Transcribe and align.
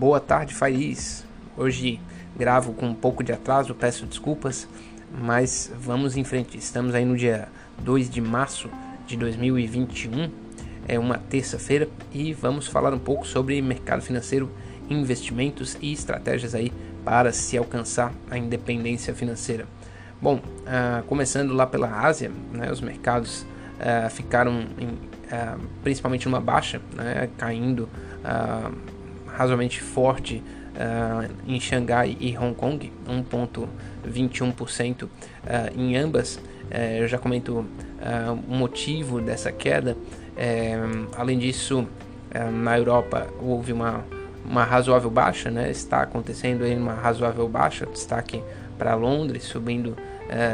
Boa 0.00 0.18
tarde, 0.18 0.54
Faiz. 0.54 1.26
Hoje 1.58 2.00
gravo 2.34 2.72
com 2.72 2.86
um 2.86 2.94
pouco 2.94 3.22
de 3.22 3.34
atraso, 3.34 3.74
peço 3.74 4.06
desculpas, 4.06 4.66
mas 5.12 5.70
vamos 5.78 6.16
em 6.16 6.24
frente. 6.24 6.56
Estamos 6.56 6.94
aí 6.94 7.04
no 7.04 7.14
dia 7.14 7.48
2 7.80 8.08
de 8.08 8.18
março 8.18 8.70
de 9.06 9.14
2021, 9.18 10.30
é 10.88 10.98
uma 10.98 11.18
terça-feira, 11.18 11.86
e 12.14 12.32
vamos 12.32 12.66
falar 12.66 12.94
um 12.94 12.98
pouco 12.98 13.26
sobre 13.26 13.60
mercado 13.60 14.00
financeiro, 14.00 14.50
investimentos 14.88 15.76
e 15.82 15.92
estratégias 15.92 16.54
aí 16.54 16.72
para 17.04 17.30
se 17.30 17.58
alcançar 17.58 18.10
a 18.30 18.38
independência 18.38 19.14
financeira. 19.14 19.66
Bom, 20.18 20.36
uh, 20.36 21.02
começando 21.08 21.52
lá 21.52 21.66
pela 21.66 22.06
Ásia, 22.06 22.32
né, 22.54 22.72
os 22.72 22.80
mercados 22.80 23.42
uh, 23.42 24.08
ficaram 24.08 24.64
em, 24.78 24.86
uh, 24.86 25.60
principalmente 25.82 26.26
numa 26.26 26.40
baixa, 26.40 26.80
né, 26.96 27.28
caindo 27.36 27.86
razoavelmente 29.36 29.80
forte 29.80 30.42
uh, 30.70 31.30
em 31.46 31.60
Xangai 31.60 32.16
e 32.20 32.36
Hong 32.36 32.54
Kong, 32.54 32.92
1,21% 33.08 35.04
uh, 35.04 35.08
em 35.76 35.96
ambas. 35.96 36.36
Uh, 36.36 37.00
eu 37.00 37.08
já 37.08 37.18
comento 37.18 37.66
o 38.48 38.54
motivo 38.54 39.20
dessa 39.20 39.52
queda. 39.52 39.94
além 41.18 41.38
disso, 41.38 41.86
na 42.50 42.78
Europa 42.78 43.26
houve 43.38 43.74
uma, 43.74 44.02
uma 44.42 44.64
razoável 44.64 45.10
baixa, 45.10 45.50
né? 45.50 45.70
está 45.70 46.00
acontecendo 46.00 46.64
aí 46.64 46.74
uma 46.74 46.94
razoável 46.94 47.46
baixa, 47.46 47.84
destaque 47.84 48.42
para 48.78 48.94
Londres 48.94 49.42
subindo 49.42 49.94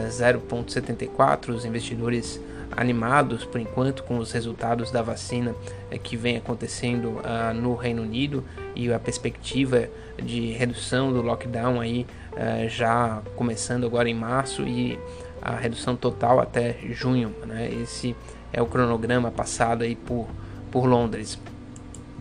0,74%, 0.08 1.50
os 1.50 1.64
investidores 1.64 2.40
animados 2.70 3.44
por 3.44 3.60
enquanto 3.60 4.02
com 4.02 4.18
os 4.18 4.32
resultados 4.32 4.90
da 4.90 5.02
vacina 5.02 5.54
eh, 5.90 5.98
que 5.98 6.16
vem 6.16 6.36
acontecendo 6.36 7.08
uh, 7.10 7.54
no 7.54 7.74
Reino 7.74 8.02
Unido 8.02 8.44
e 8.74 8.92
a 8.92 8.98
perspectiva 8.98 9.88
de 10.22 10.52
redução 10.52 11.12
do 11.12 11.22
lockdown 11.22 11.80
aí 11.80 12.06
uh, 12.32 12.68
já 12.68 13.22
começando 13.34 13.86
agora 13.86 14.08
em 14.08 14.14
março 14.14 14.62
e 14.62 14.98
a 15.40 15.54
redução 15.54 15.94
total 15.94 16.40
até 16.40 16.76
junho. 16.90 17.34
Né? 17.46 17.70
Esse 17.82 18.16
é 18.52 18.60
o 18.60 18.66
cronograma 18.66 19.30
passado 19.30 19.84
aí 19.84 19.94
por, 19.94 20.26
por 20.70 20.86
Londres. 20.86 21.38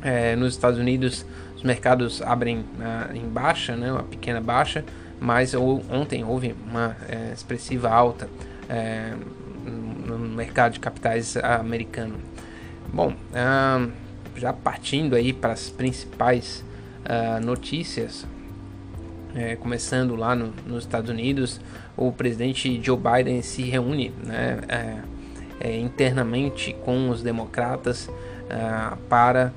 É, 0.02 0.36
nos 0.36 0.54
Estados 0.54 0.78
Unidos 0.78 1.26
os 1.56 1.64
mercados 1.64 2.22
abrem 2.22 2.60
uh, 2.60 3.16
em 3.16 3.28
baixa, 3.28 3.76
né? 3.76 3.92
uma 3.92 4.04
pequena 4.04 4.40
baixa, 4.40 4.86
mas 5.20 5.56
ontem 5.56 6.24
houve 6.24 6.56
uma 6.68 6.96
é, 7.08 7.32
expressiva 7.34 7.90
alta. 7.90 8.30
É, 8.70 9.14
no 10.06 10.18
mercado 10.18 10.74
de 10.74 10.80
capitais 10.80 11.36
americano. 11.38 12.16
Bom, 12.94 13.12
uh, 13.12 13.92
já 14.36 14.54
partindo 14.54 15.16
aí 15.16 15.34
para 15.34 15.54
as 15.54 15.70
principais 15.70 16.64
uh, 17.06 17.44
notícias, 17.44 18.26
é, 19.36 19.56
começando 19.58 20.16
lá 20.16 20.34
no, 20.34 20.54
nos 20.66 20.86
Estados 20.86 21.10
Unidos, 21.10 21.60
o 21.98 22.12
presidente 22.12 22.82
Joe 22.82 22.98
Biden 22.98 23.42
se 23.42 23.64
reúne 23.64 24.14
né, 24.24 24.60
é, 24.68 24.98
é, 25.60 25.78
internamente 25.78 26.74
com 26.86 27.10
os 27.10 27.22
democratas 27.22 28.08
uh, 28.08 28.96
para 29.10 29.52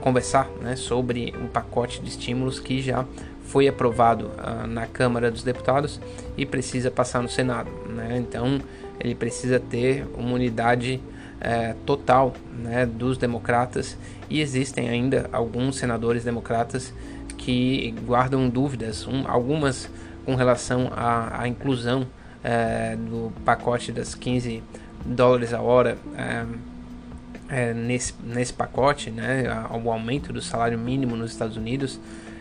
conversar 0.00 0.48
né, 0.60 0.76
sobre 0.76 1.34
um 1.42 1.48
pacote 1.48 2.00
de 2.00 2.08
estímulos 2.08 2.60
que 2.60 2.80
já 2.80 3.04
foi 3.44 3.66
aprovado 3.68 4.26
uh, 4.26 4.66
na 4.66 4.86
Câmara 4.86 5.30
dos 5.30 5.42
Deputados 5.42 6.00
e 6.36 6.46
precisa 6.46 6.90
passar 6.90 7.22
no 7.22 7.28
Senado. 7.28 7.70
Né? 7.88 8.16
Então, 8.18 8.60
ele 9.02 9.14
precisa 9.14 9.58
ter 9.58 10.06
uma 10.16 10.34
unidade 10.34 11.00
é, 11.40 11.74
total 11.84 12.34
né, 12.56 12.86
dos 12.86 13.18
democratas. 13.18 13.96
E 14.30 14.40
existem 14.40 14.88
ainda 14.88 15.28
alguns 15.32 15.76
senadores 15.76 16.24
democratas 16.24 16.94
que 17.36 17.92
guardam 18.06 18.48
dúvidas, 18.48 19.06
um, 19.06 19.26
algumas 19.26 19.90
com 20.24 20.36
relação 20.36 20.90
à, 20.94 21.42
à 21.42 21.48
inclusão 21.48 22.06
é, 22.44 22.96
do 22.96 23.32
pacote 23.44 23.90
das 23.90 24.14
15 24.14 24.62
dólares 25.04 25.52
a 25.52 25.60
hora 25.60 25.98
é, 26.16 26.44
é, 27.48 27.74
nesse, 27.74 28.14
nesse 28.22 28.52
pacote, 28.52 29.10
né, 29.10 29.44
ao 29.68 29.90
aumento 29.90 30.32
do 30.32 30.40
salário 30.40 30.78
mínimo 30.78 31.16
nos 31.16 31.32
Estados 31.32 31.56
Unidos 31.56 31.98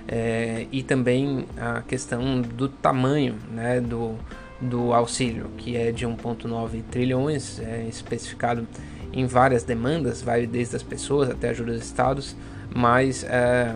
é, 0.08 0.68
e 0.72 0.84
também 0.84 1.46
a 1.58 1.82
questão 1.82 2.42
do 2.42 2.70
tamanho 2.70 3.36
né, 3.52 3.82
do, 3.82 4.16
do 4.62 4.94
auxílio, 4.94 5.50
que 5.58 5.76
é 5.76 5.92
de 5.92 6.06
1,9 6.06 6.84
trilhões, 6.90 7.60
é 7.60 7.86
especificado 7.88 8.68
em 9.12 9.26
várias 9.26 9.64
demandas, 9.64 10.22
vai 10.22 10.46
desde 10.46 10.76
as 10.76 10.84
pessoas 10.84 11.30
até 11.30 11.50
ajuda 11.50 11.74
dos 11.74 11.84
estados, 11.84 12.36
mas 12.74 13.24
é, 13.24 13.76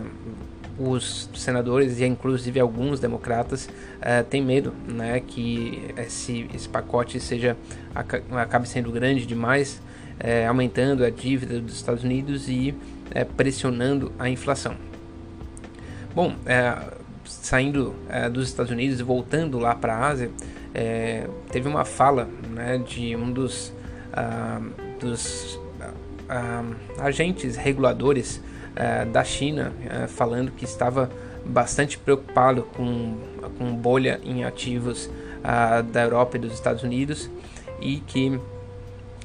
os 0.78 1.28
senadores 1.34 2.00
e 2.00 2.04
inclusive 2.04 2.60
alguns 2.60 3.00
democratas 3.00 3.68
é, 4.00 4.22
têm 4.22 4.42
medo 4.42 4.72
né, 4.86 5.20
que 5.20 5.90
esse, 5.96 6.48
esse 6.54 6.68
pacote 6.68 7.18
seja 7.20 7.56
acabe 7.94 8.68
sendo 8.68 8.90
grande 8.90 9.26
demais, 9.26 9.80
é, 10.18 10.46
aumentando 10.46 11.04
a 11.04 11.10
dívida 11.10 11.60
dos 11.60 11.74
Estados 11.74 12.04
Unidos 12.04 12.48
e 12.48 12.74
é, 13.10 13.24
pressionando 13.24 14.12
a 14.18 14.28
inflação. 14.28 14.74
Bom, 16.14 16.34
saindo 17.26 17.94
dos 18.32 18.48
Estados 18.48 18.72
Unidos 18.72 18.98
e 19.00 19.02
voltando 19.02 19.58
lá 19.58 19.74
para 19.74 19.94
a 19.94 20.08
Ásia, 20.08 20.30
é, 20.78 21.26
teve 21.50 21.66
uma 21.66 21.86
fala 21.86 22.28
né, 22.50 22.76
de 22.76 23.16
um 23.16 23.32
dos, 23.32 23.72
ah, 24.12 24.60
dos 25.00 25.58
ah, 26.28 26.62
agentes 26.98 27.56
reguladores 27.56 28.42
ah, 28.76 29.06
da 29.06 29.24
China 29.24 29.72
ah, 29.88 30.06
falando 30.06 30.50
que 30.50 30.66
estava 30.66 31.10
bastante 31.46 31.96
preocupado 31.96 32.62
com, 32.76 33.16
com 33.56 33.74
bolha 33.74 34.20
em 34.22 34.44
ativos 34.44 35.08
ah, 35.42 35.80
da 35.80 36.02
Europa 36.02 36.36
e 36.36 36.40
dos 36.40 36.52
Estados 36.52 36.82
Unidos 36.82 37.30
e 37.80 37.96
que 38.00 38.38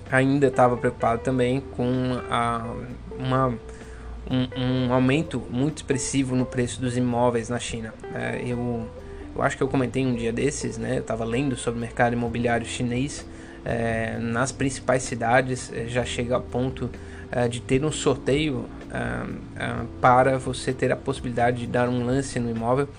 ainda 0.10 0.48
estava 0.48 0.78
preocupado 0.78 1.22
também 1.22 1.60
com 1.60 2.18
uma, 3.20 3.48
um, 4.30 4.88
um, 4.88 4.94
aumento 4.94 5.42
muito 5.50 5.78
expressivo 5.78 6.34
no 6.34 6.46
preço 6.46 6.80
dos 6.80 6.96
imóveis 6.96 7.50
na 7.50 7.60
China. 7.60 7.94
É, 8.14 8.42
eu 8.46 8.88
eu 9.36 9.42
acho 9.42 9.58
que 9.58 9.64
eu 9.64 9.68
comentei 9.68 10.06
um 10.06 10.16
dia 10.16 10.32
desses, 10.32 10.78
né? 10.78 10.98
Eu 10.98 11.02
estava 11.02 11.24
lendo 11.24 11.56
sobre 11.56 11.78
o 11.78 11.82
mercado 11.82 12.14
imobiliário 12.14 12.66
chinês. 12.66 13.26
É, 13.64 14.18
nas 14.20 14.52
principais 14.52 15.04
cidades 15.04 15.72
é, 15.72 15.88
já 15.88 16.04
chega 16.04 16.34
ao 16.34 16.42
ponto 16.42 16.90
é, 17.32 17.48
de 17.48 17.62
ter 17.62 17.86
um 17.86 17.92
sorteio 17.92 18.66
para 20.02 20.38
você 20.38 20.74
ter 20.74 20.92
a 20.92 20.98
possibilidade 20.98 21.60
de 21.60 21.68
dar 21.68 21.88
um 21.88 22.06
lance 22.06 22.40
no 22.40 22.50
imóvel. 22.50 22.90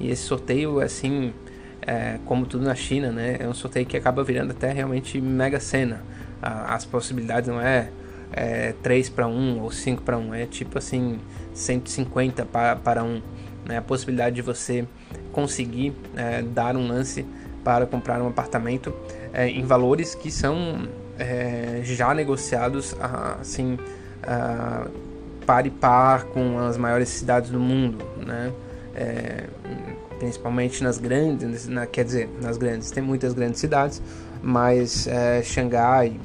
E 0.00 0.10
esse 0.10 0.22
sorteio, 0.22 0.80
assim, 0.80 1.34
como 2.24 2.46
tudo 2.46 2.64
na 2.64 2.74
China, 2.74 3.12
né? 3.12 3.36
É 3.38 3.46
um 3.46 3.52
sorteio 3.52 3.84
que 3.84 3.96
acaba 3.96 4.24
virando 4.24 4.52
até 4.52 4.72
realmente 4.72 5.20
mega 5.20 5.60
cena. 5.60 6.02
as 6.40 6.86
possibilidades 6.86 7.50
não 7.50 7.60
é, 7.60 7.90
é 8.32 8.74
3 8.82 9.10
para 9.10 9.26
1 9.26 9.60
ou 9.60 9.70
5 9.70 10.02
para 10.02 10.16
1, 10.16 10.34
é 10.34 10.46
tipo 10.46 10.78
assim 10.78 11.20
150 11.52 12.46
para, 12.46 12.76
para 12.76 13.04
1 13.04 13.20
né, 13.66 13.76
a 13.78 13.82
possibilidade 13.82 14.36
de 14.36 14.42
você 14.42 14.86
conseguir 15.32 15.92
é, 16.16 16.42
dar 16.42 16.76
um 16.76 16.86
lance 16.86 17.24
para 17.64 17.86
comprar 17.86 18.20
um 18.22 18.28
apartamento 18.28 18.92
é, 19.32 19.48
em 19.48 19.64
valores 19.64 20.14
que 20.14 20.30
são 20.30 20.88
é, 21.18 21.80
já 21.84 22.12
negociados 22.14 22.94
assim 23.40 23.78
par 25.46 25.66
e 25.66 25.70
par 25.70 26.24
com 26.26 26.58
as 26.58 26.76
maiores 26.76 27.08
cidades 27.08 27.50
do 27.50 27.58
mundo, 27.58 28.04
né? 28.24 28.52
É, 28.94 29.44
principalmente 30.18 30.84
nas 30.84 30.98
grandes, 30.98 31.66
na, 31.66 31.86
quer 31.86 32.04
dizer, 32.04 32.28
nas 32.40 32.56
grandes, 32.56 32.92
tem 32.92 33.02
muitas 33.02 33.32
grandes 33.32 33.58
cidades, 33.58 34.00
mas 34.40 35.08
é, 35.08 35.42
Xangai 35.42 36.20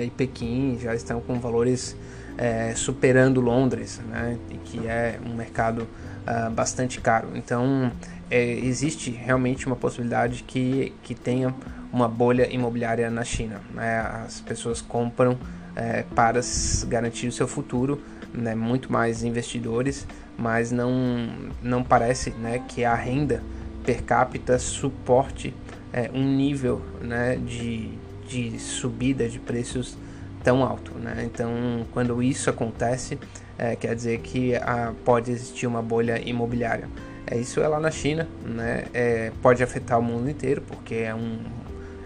e 0.00 0.10
Pequim 0.10 0.78
já 0.80 0.94
estão 0.94 1.20
com 1.20 1.40
valores 1.40 1.96
é, 2.38 2.72
superando 2.74 3.40
Londres, 3.40 4.00
né? 4.08 4.38
Que 4.64 4.86
é 4.86 5.18
um 5.24 5.34
mercado 5.34 5.86
uh, 6.26 6.50
bastante 6.50 7.00
caro. 7.00 7.30
Então, 7.34 7.90
é, 8.30 8.42
existe 8.42 9.10
realmente 9.10 9.66
uma 9.66 9.76
possibilidade 9.76 10.42
que, 10.42 10.92
que 11.02 11.14
tenha 11.14 11.54
uma 11.92 12.08
bolha 12.08 12.52
imobiliária 12.52 13.10
na 13.10 13.24
China. 13.24 13.60
Né? 13.74 14.00
As 14.00 14.40
pessoas 14.40 14.80
compram 14.80 15.38
é, 15.76 16.04
para 16.14 16.40
garantir 16.88 17.26
o 17.26 17.32
seu 17.32 17.46
futuro, 17.46 18.00
né? 18.32 18.54
muito 18.54 18.90
mais 18.90 19.22
investidores, 19.22 20.06
mas 20.38 20.72
não, 20.72 21.28
não 21.62 21.84
parece 21.84 22.30
né, 22.30 22.62
que 22.66 22.84
a 22.84 22.94
renda 22.94 23.42
per 23.84 24.02
capita 24.02 24.58
suporte 24.58 25.54
é, 25.92 26.10
um 26.14 26.24
nível 26.24 26.80
né, 27.02 27.36
de, 27.36 27.90
de 28.26 28.58
subida 28.58 29.28
de 29.28 29.38
preços 29.38 29.98
tão 30.42 30.64
alto. 30.64 30.92
Né? 30.98 31.22
Então, 31.24 31.86
quando 31.92 32.22
isso 32.22 32.50
acontece, 32.50 33.18
é, 33.58 33.76
quer 33.76 33.94
dizer 33.94 34.18
que 34.20 34.54
a, 34.56 34.92
pode 35.04 35.30
existir 35.30 35.66
uma 35.66 35.82
bolha 35.82 36.20
imobiliária. 36.24 36.88
É, 37.26 37.38
isso 37.38 37.60
é 37.60 37.68
lá 37.68 37.78
na 37.78 37.90
China, 37.90 38.28
né? 38.44 38.84
É, 38.92 39.32
pode 39.40 39.62
afetar 39.62 39.98
o 39.98 40.02
mundo 40.02 40.28
inteiro, 40.28 40.62
porque 40.62 40.96
é 40.96 41.14
um, 41.14 41.38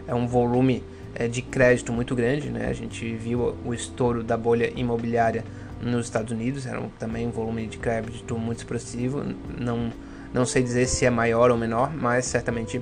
é 0.06 0.14
um 0.14 0.26
volume 0.26 0.84
é, 1.14 1.26
de 1.26 1.42
crédito 1.42 1.92
muito 1.92 2.14
grande. 2.14 2.50
Né? 2.50 2.68
A 2.68 2.72
gente 2.72 3.14
viu 3.14 3.56
o 3.64 3.72
estouro 3.72 4.22
da 4.22 4.36
bolha 4.36 4.72
imobiliária 4.76 5.44
nos 5.80 6.06
Estados 6.06 6.32
Unidos, 6.32 6.66
era 6.66 6.80
também 6.98 7.26
um 7.26 7.30
volume 7.30 7.66
de 7.66 7.78
crédito 7.78 8.38
muito 8.38 8.58
expressivo. 8.58 9.22
Não, 9.58 9.90
não 10.32 10.44
sei 10.44 10.62
dizer 10.62 10.86
se 10.86 11.04
é 11.04 11.10
maior 11.10 11.50
ou 11.50 11.56
menor, 11.56 11.92
mas 11.94 12.26
certamente 12.26 12.80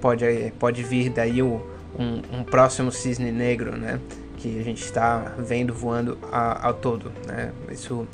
pode, 0.00 0.52
pode 0.58 0.82
vir 0.82 1.10
daí 1.10 1.42
o, 1.42 1.60
um, 1.98 2.40
um 2.40 2.44
próximo 2.44 2.92
cisne 2.92 3.32
negro, 3.32 3.76
né? 3.76 4.00
Que 4.36 4.58
a 4.58 4.62
gente 4.62 4.82
está 4.82 5.34
vendo 5.38 5.72
voando 5.72 6.18
ao 6.30 6.74
todo. 6.74 7.12
Né? 7.26 7.52
Isso 7.70 8.06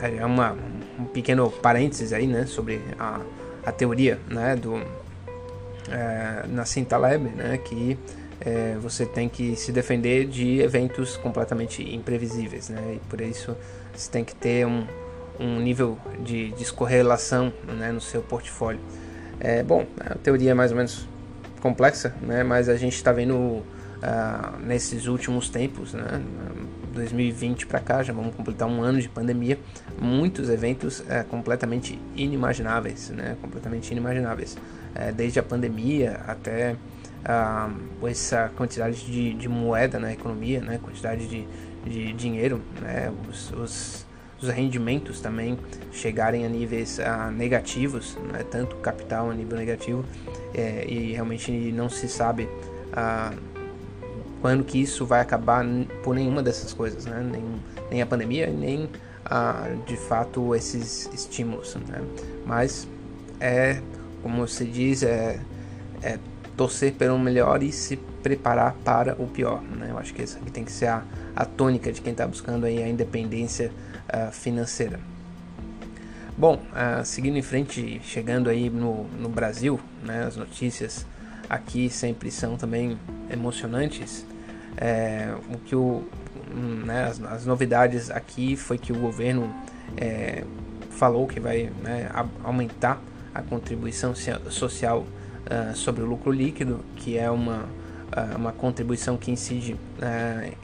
é 0.00 0.24
uma, 0.24 0.56
um 0.98 1.04
pequeno 1.04 1.50
parênteses 1.50 2.12
aí, 2.12 2.26
né, 2.26 2.46
sobre 2.46 2.80
a, 2.98 3.20
a 3.64 3.72
teoria, 3.72 4.18
né, 4.28 4.56
do 4.56 4.76
é, 5.90 6.46
Nassim 6.48 6.84
Taleb, 6.84 7.28
né, 7.30 7.58
que 7.58 7.98
é, 8.40 8.76
você 8.80 9.06
tem 9.06 9.28
que 9.28 9.56
se 9.56 9.72
defender 9.72 10.26
de 10.26 10.60
eventos 10.60 11.16
completamente 11.16 11.82
imprevisíveis, 11.94 12.68
né, 12.68 12.96
e 12.96 13.08
por 13.08 13.20
isso 13.20 13.56
você 13.94 14.10
tem 14.10 14.24
que 14.24 14.34
ter 14.34 14.66
um, 14.66 14.86
um 15.38 15.60
nível 15.60 15.98
de 16.20 16.50
descorrelação 16.52 17.52
né, 17.66 17.90
no 17.90 18.00
seu 18.00 18.22
portfólio. 18.22 18.80
É, 19.40 19.62
bom, 19.62 19.86
a 20.00 20.14
teoria 20.16 20.52
é 20.52 20.54
mais 20.54 20.70
ou 20.70 20.76
menos 20.76 21.08
complexa, 21.60 22.14
né, 22.22 22.44
mas 22.44 22.68
a 22.68 22.76
gente 22.76 22.94
está 22.94 23.12
vendo 23.12 23.62
uh, 24.04 24.58
nesses 24.60 25.06
últimos 25.06 25.48
tempos, 25.48 25.94
né, 25.94 26.22
2020 26.94 27.66
para 27.66 27.80
cá, 27.80 28.02
já 28.02 28.12
vamos 28.12 28.34
completar 28.34 28.68
um 28.68 28.82
ano 28.82 29.00
de 29.00 29.08
pandemia, 29.08 29.58
muitos 30.00 30.48
eventos 30.48 31.02
é, 31.08 31.22
completamente 31.24 31.98
inimagináveis, 32.14 33.10
né? 33.10 33.36
Completamente 33.42 33.90
inimagináveis. 33.90 34.56
É, 34.94 35.10
desde 35.10 35.40
a 35.40 35.42
pandemia 35.42 36.20
até 36.26 36.76
ah, 37.24 37.70
essa 38.06 38.50
quantidade 38.56 39.04
de, 39.04 39.34
de, 39.34 39.48
moeda 39.48 39.98
na 39.98 40.12
economia, 40.12 40.60
né? 40.60 40.78
Quantidade 40.80 41.26
de, 41.26 41.46
de 41.84 42.12
dinheiro, 42.12 42.60
né? 42.80 43.12
Os, 43.28 43.50
os, 43.52 44.06
os, 44.40 44.48
rendimentos 44.48 45.20
também 45.20 45.58
chegarem 45.90 46.46
a 46.46 46.48
níveis 46.48 47.00
ah, 47.00 47.30
negativos, 47.30 48.16
né? 48.32 48.44
Tanto 48.48 48.76
capital 48.76 49.30
a 49.30 49.34
nível 49.34 49.58
negativo 49.58 50.04
é, 50.54 50.86
e 50.88 51.12
realmente 51.12 51.50
não 51.72 51.88
se 51.88 52.08
sabe 52.08 52.48
ah, 52.92 53.32
quando 54.44 54.62
que 54.62 54.76
isso 54.76 55.06
vai 55.06 55.22
acabar 55.22 55.64
por 56.02 56.14
nenhuma 56.14 56.42
dessas 56.42 56.74
coisas, 56.74 57.06
né? 57.06 57.26
nem, 57.32 57.42
nem 57.90 58.02
a 58.02 58.06
pandemia, 58.06 58.46
nem 58.46 58.90
ah, 59.24 59.70
de 59.86 59.96
fato 59.96 60.54
esses 60.54 61.08
estímulos. 61.14 61.74
Né? 61.76 62.02
Mas 62.44 62.86
é, 63.40 63.80
como 64.22 64.46
se 64.46 64.66
diz, 64.66 65.02
é, 65.02 65.40
é 66.02 66.18
torcer 66.58 66.92
pelo 66.92 67.18
melhor 67.18 67.62
e 67.62 67.72
se 67.72 67.96
preparar 67.96 68.74
para 68.84 69.14
o 69.14 69.26
pior. 69.26 69.62
Né? 69.62 69.88
Eu 69.88 69.96
acho 69.96 70.12
que 70.12 70.20
essa 70.20 70.38
tem 70.52 70.62
que 70.62 70.72
ser 70.72 70.88
a, 70.88 71.02
a 71.34 71.46
tônica 71.46 71.90
de 71.90 72.02
quem 72.02 72.12
está 72.12 72.26
buscando 72.26 72.66
aí 72.66 72.82
a 72.82 72.86
independência 72.86 73.72
uh, 74.12 74.30
financeira. 74.30 75.00
Bom, 76.36 76.56
uh, 76.56 77.02
seguindo 77.02 77.38
em 77.38 77.42
frente, 77.42 77.98
chegando 78.04 78.50
aí 78.50 78.68
no, 78.68 79.04
no 79.04 79.30
Brasil, 79.30 79.80
né, 80.02 80.24
as 80.26 80.36
notícias 80.36 81.06
aqui 81.48 81.88
sempre 81.88 82.30
são 82.30 82.58
também 82.58 82.98
emocionantes. 83.30 84.26
É, 84.76 85.34
o 85.52 85.58
que 85.58 85.76
o, 85.76 86.02
né, 86.84 87.04
as, 87.04 87.22
as, 87.22 87.46
novidades 87.46 88.10
aqui 88.10 88.56
foi 88.56 88.76
que 88.76 88.92
o 88.92 88.98
governo 88.98 89.48
é, 89.96 90.44
falou 90.90 91.26
que 91.26 91.38
vai 91.38 91.70
né, 91.82 92.10
aumentar 92.42 93.00
a 93.34 93.42
contribuição 93.42 94.14
social 94.48 95.00
uh, 95.00 95.76
sobre 95.76 96.02
o 96.02 96.06
lucro 96.06 96.30
líquido, 96.30 96.80
que 96.96 97.18
é 97.18 97.28
uma, 97.30 97.62
uh, 97.62 98.36
uma 98.36 98.52
contribuição 98.52 99.16
que 99.16 99.30
incide 99.30 99.72
uh, 99.72 100.56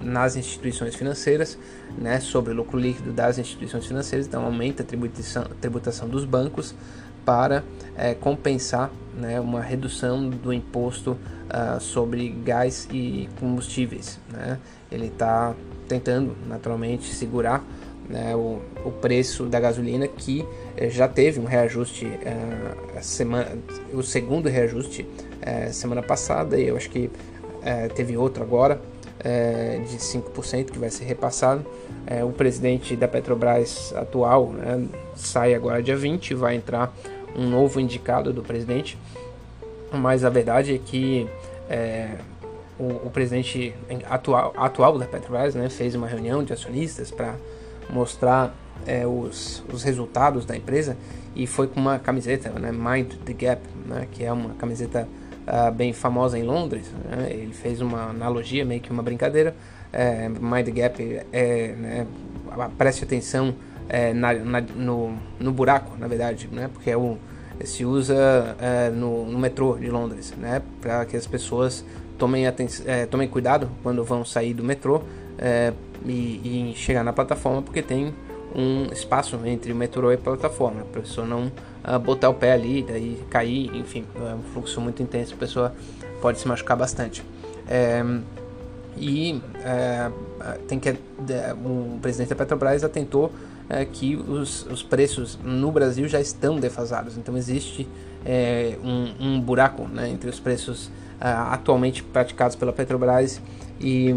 nas 0.00 0.36
instituições 0.36 0.94
financeiras, 0.94 1.58
né, 1.98 2.20
sobre 2.20 2.52
o 2.52 2.56
lucro 2.56 2.78
líquido 2.78 3.12
das 3.12 3.38
instituições 3.38 3.86
financeiras, 3.86 4.26
então 4.26 4.44
aumenta 4.44 4.82
a 4.82 4.86
tributação, 4.86 5.44
tributação 5.60 6.08
dos 6.08 6.24
bancos 6.24 6.74
para 7.24 7.64
é, 7.96 8.14
compensar 8.14 8.90
né, 9.14 9.38
uma 9.40 9.60
redução 9.60 10.28
do 10.28 10.52
imposto 10.52 11.12
uh, 11.12 11.80
sobre 11.80 12.28
gás 12.28 12.88
e 12.90 13.28
combustíveis. 13.38 14.18
Né? 14.30 14.58
Ele 14.90 15.06
está 15.06 15.54
tentando 15.88 16.36
naturalmente 16.46 17.12
segurar 17.12 17.64
né, 18.08 18.34
o, 18.34 18.60
o, 18.84 18.90
preço 18.90 19.44
da 19.44 19.60
gasolina 19.60 20.08
que 20.08 20.44
eh, 20.76 20.90
já 20.90 21.06
teve 21.06 21.38
um 21.38 21.44
reajuste 21.44 22.06
uh, 22.06 23.02
semana, 23.02 23.56
o 23.92 24.02
segundo 24.02 24.48
reajuste 24.48 25.02
uh, 25.02 25.72
semana 25.72 26.02
passada 26.02 26.58
e 26.58 26.66
eu 26.68 26.76
acho 26.76 26.90
que 26.90 27.10
teve 27.94 28.16
outro 28.16 28.42
agora 28.42 28.80
de 29.88 29.96
5% 29.98 30.72
que 30.72 30.80
vai 30.80 30.90
ser 30.90 31.04
repassado. 31.04 31.64
o 32.26 32.32
presidente 32.32 32.96
da 32.96 33.06
Petrobras 33.06 33.94
atual 33.94 34.48
né, 34.48 34.84
sai 35.14 35.54
agora 35.54 35.80
dia 35.80 35.96
20 35.96 36.34
vai 36.34 36.56
entrar 36.56 36.92
um 37.36 37.48
novo 37.48 37.80
indicado 37.80 38.32
do 38.32 38.42
presidente, 38.42 38.98
mas 39.92 40.24
a 40.24 40.30
verdade 40.30 40.74
é 40.74 40.78
que 40.78 41.28
é, 41.68 42.16
o, 42.78 43.06
o, 43.06 43.10
presidente 43.12 43.74
atual, 44.08 44.52
atual 44.56 44.98
da 44.98 45.06
Petrobras 45.06 45.54
né, 45.54 45.68
fez 45.68 45.94
uma 45.94 46.06
reunião 46.06 46.42
de 46.42 46.52
acionistas 46.52 47.10
para 47.10 47.34
mostrar 47.90 48.54
é, 48.86 49.06
os, 49.06 49.62
os 49.72 49.82
resultados 49.82 50.44
da 50.44 50.56
empresa 50.56 50.96
e 51.34 51.46
foi 51.46 51.66
com 51.66 51.80
uma 51.80 51.98
camiseta, 51.98 52.50
né, 52.50 52.70
Mind 52.72 53.14
the 53.24 53.32
Gap, 53.32 53.62
né, 53.86 54.06
que 54.10 54.24
é 54.24 54.32
uma 54.32 54.54
camiseta 54.54 55.08
uh, 55.46 55.72
bem 55.72 55.92
famosa 55.92 56.38
em 56.38 56.42
Londres. 56.42 56.90
Né, 57.04 57.28
ele 57.30 57.52
fez 57.52 57.80
uma 57.80 58.10
analogia, 58.10 58.64
meio 58.64 58.80
que 58.80 58.90
uma 58.90 59.02
brincadeira. 59.02 59.54
É, 59.92 60.28
Mind 60.28 60.66
the 60.66 60.70
Gap 60.70 61.20
é, 61.32 61.74
né, 61.78 62.06
preste 62.76 63.04
atenção 63.04 63.54
é, 63.88 64.12
na, 64.12 64.32
na, 64.34 64.60
no, 64.60 65.16
no 65.38 65.52
buraco, 65.52 65.96
na 65.98 66.06
verdade, 66.06 66.48
né? 66.50 66.70
Porque 66.72 66.90
é 66.90 66.96
se 67.64 67.84
usa 67.84 68.56
é, 68.60 68.90
no, 68.90 69.26
no, 69.26 69.38
metrô 69.38 69.76
de 69.78 69.90
Londres, 69.90 70.34
né? 70.36 70.62
Para 70.80 71.04
que 71.04 71.16
as 71.16 71.26
pessoas 71.26 71.84
tomem, 72.18 72.44
é, 72.46 73.06
tomem 73.06 73.28
cuidado 73.28 73.68
quando 73.82 74.02
vão 74.04 74.24
sair 74.24 74.54
do 74.54 74.64
metrô 74.64 75.02
é, 75.38 75.72
e, 76.04 76.70
e, 76.70 76.74
chegar 76.76 77.04
na 77.04 77.12
plataforma, 77.12 77.62
porque 77.62 77.82
tem 77.82 78.14
um 78.54 78.86
espaço 78.92 79.38
entre 79.44 79.72
o 79.72 79.76
metrô 79.76 80.10
e 80.10 80.14
a 80.14 80.18
plataforma, 80.18 80.82
para 80.90 81.00
a 81.00 81.02
pessoa 81.02 81.26
não 81.26 81.46
uh, 81.46 81.98
botar 81.98 82.28
o 82.28 82.34
pé 82.34 82.52
ali, 82.52 82.82
daí 82.82 83.18
cair, 83.30 83.74
enfim, 83.74 84.04
é 84.14 84.34
um 84.34 84.42
fluxo 84.52 84.78
muito 84.80 85.02
intenso, 85.02 85.34
a 85.34 85.36
pessoa 85.38 85.74
pode 86.20 86.38
se 86.38 86.46
machucar 86.46 86.76
bastante. 86.76 87.24
É, 87.66 88.04
e 88.96 89.40
é, 89.64 90.10
tem 90.68 90.78
que 90.78 90.90
o 91.64 91.98
presidente 92.02 92.28
da 92.28 92.36
Petrobras 92.36 92.84
atentou 92.84 93.32
é, 93.72 93.86
que 93.86 94.16
os, 94.16 94.66
os 94.66 94.82
preços 94.82 95.38
no 95.42 95.72
Brasil 95.72 96.06
já 96.06 96.20
estão 96.20 96.60
defasados. 96.60 97.16
Então 97.16 97.34
existe 97.38 97.88
é, 98.22 98.76
um, 98.84 99.14
um, 99.18 99.40
buraco 99.40 99.88
né, 99.88 100.10
entre 100.10 100.28
os 100.28 100.38
preços 100.38 100.88
uh, 100.88 101.50
atualmente 101.50 102.02
praticados 102.02 102.54
pela 102.54 102.70
Petrobras 102.70 103.40
e 103.80 104.12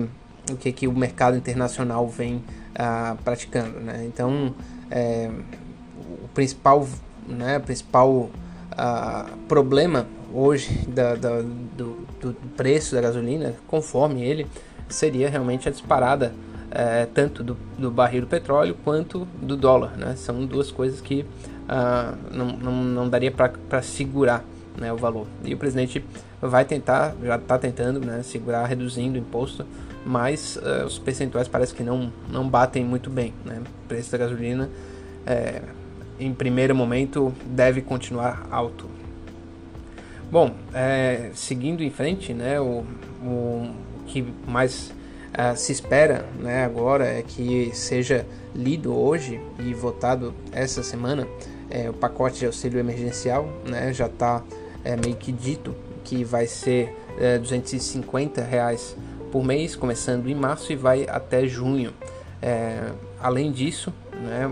o 0.51 0.57
que, 0.57 0.73
que 0.73 0.87
o 0.89 0.91
mercado 0.91 1.37
internacional 1.37 2.05
vem 2.09 2.35
uh, 2.35 3.15
praticando. 3.23 3.79
Né? 3.79 4.03
Então 4.05 4.53
é, 4.91 5.31
o 6.21 6.27
principal, 6.33 6.85
né, 7.25 7.57
principal 7.59 8.11
uh, 8.11 9.37
problema 9.47 10.05
hoje 10.33 10.85
da, 10.85 11.15
da, 11.15 11.41
do, 11.41 12.05
do 12.19 12.33
preço 12.57 12.93
da 12.93 12.99
gasolina, 12.99 13.55
conforme 13.67 14.21
ele, 14.21 14.45
seria 14.89 15.29
realmente 15.29 15.69
a 15.69 15.71
disparada 15.71 16.33
é, 16.75 17.05
tanto 17.05 17.41
do, 17.41 17.57
do, 17.79 17.89
barril 17.89 18.21
do 18.21 18.27
petróleo 18.27 18.75
quanto 18.83 19.25
do 19.41 19.55
dólar. 19.55 19.97
Né? 19.97 20.15
São 20.17 20.45
duas 20.45 20.69
coisas 20.69 20.99
que 20.99 21.25
ah, 21.69 22.13
não, 22.31 22.47
não, 22.47 22.83
não 22.83 23.09
daria 23.09 23.31
para 23.31 23.81
segurar 23.81 24.43
né, 24.77 24.91
o 24.91 24.97
valor. 24.97 25.25
E 25.43 25.53
o 25.53 25.57
presidente 25.57 26.03
vai 26.41 26.65
tentar, 26.65 27.15
já 27.23 27.37
está 27.37 27.57
tentando 27.57 28.01
né, 28.01 28.21
segurar, 28.23 28.65
reduzindo 28.65 29.15
o 29.15 29.17
imposto, 29.17 29.65
mas 30.05 30.57
uh, 30.57 30.85
os 30.85 30.99
percentuais 30.99 31.47
parece 31.47 31.73
que 31.73 31.81
não, 31.81 32.11
não 32.29 32.47
batem 32.47 32.83
muito 32.83 33.09
bem. 33.09 33.33
Né? 33.45 33.61
O 33.85 33.87
preço 33.87 34.11
da 34.11 34.17
gasolina, 34.17 34.69
é, 35.25 35.61
em 36.19 36.33
primeiro 36.33 36.75
momento, 36.75 37.33
deve 37.45 37.81
continuar 37.81 38.47
alto. 38.51 38.87
Bom, 40.29 40.51
é, 40.73 41.31
seguindo 41.33 41.81
em 41.81 41.89
frente, 41.89 42.33
né, 42.33 42.59
o, 42.59 42.83
o 43.23 43.73
que 44.07 44.25
mais 44.45 44.93
uh, 45.37 45.55
se 45.55 45.71
espera 45.71 46.25
né, 46.39 46.63
agora 46.63 47.05
é 47.05 47.21
que 47.21 47.71
seja 47.73 48.25
lido 48.53 48.95
hoje 48.95 49.39
e 49.59 49.73
votado 49.73 50.33
essa 50.51 50.81
semana 50.81 51.27
é, 51.69 51.89
o 51.89 51.93
pacote 51.93 52.39
de 52.39 52.45
auxílio 52.45 52.79
emergencial. 52.79 53.47
Né, 53.65 53.93
já 53.93 54.05
está 54.05 54.43
é, 54.83 54.95
meio 54.95 55.15
que 55.15 55.31
dito 55.31 55.75
que 56.03 56.23
vai 56.23 56.47
ser 56.47 56.95
é, 57.19 57.37
250 57.37 58.41
reais 58.41 58.95
por 59.31 59.43
mês, 59.43 59.75
começando 59.75 60.29
em 60.29 60.35
março 60.35 60.71
e 60.71 60.75
vai 60.75 61.05
até 61.09 61.45
junho. 61.45 61.93
É, 62.41 62.91
além 63.19 63.51
disso, 63.51 63.93
né, 64.13 64.47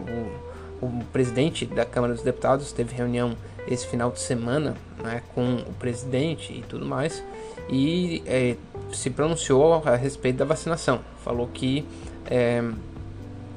o, 0.81 0.85
o 0.85 1.03
presidente 1.11 1.65
da 1.65 1.85
Câmara 1.85 2.13
dos 2.13 2.23
Deputados 2.23 2.71
teve 2.71 2.93
reunião 2.93 3.35
esse 3.67 3.87
final 3.87 4.11
de 4.11 4.19
semana 4.19 4.75
né, 5.01 5.21
com 5.33 5.55
o 5.55 5.73
presidente 5.73 6.53
e 6.53 6.61
tudo 6.63 6.85
mais 6.85 7.23
e 7.69 8.21
é, 8.25 8.55
se 8.91 9.09
pronunciou 9.09 9.81
a 9.85 9.95
respeito 9.95 10.37
da 10.37 10.45
vacinação. 10.45 10.99
Falou 11.23 11.47
que 11.47 11.85
é, 12.29 12.63